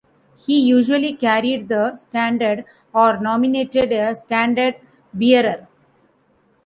He 0.35 0.59
usually 0.59 1.13
carried 1.13 1.67
the 1.67 1.93
standard 1.93 2.65
or 2.91 3.17
nominated 3.19 3.91
a 3.93 4.15
standard-bearer. 4.15 5.67